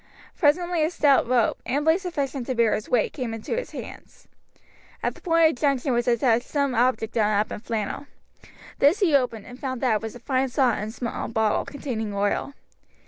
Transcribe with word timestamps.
Presently 0.35 0.83
a 0.83 0.89
stout 0.89 1.27
rope, 1.29 1.61
amply 1.63 1.99
sufficient 1.99 2.47
to 2.47 2.55
bear 2.55 2.73
his 2.73 2.89
weight, 2.89 3.13
came 3.13 3.35
into 3.35 3.55
his 3.55 3.69
hands. 3.69 4.27
At 5.03 5.13
the 5.13 5.21
point 5.21 5.51
of 5.51 5.55
junction 5.61 5.93
was 5.93 6.07
attached 6.07 6.47
some 6.47 6.73
object 6.73 7.13
done 7.13 7.39
up 7.39 7.51
in 7.51 7.59
flannel. 7.59 8.07
This 8.79 8.97
he 9.01 9.13
opened, 9.15 9.45
and 9.45 9.59
found 9.59 9.79
that 9.81 9.93
it 9.97 10.01
was 10.01 10.15
a 10.15 10.19
fine 10.19 10.49
saw 10.49 10.71
and 10.71 10.89
a 10.89 10.91
small 10.91 11.27
bottle 11.27 11.65
containing 11.65 12.15
oil. 12.15 12.55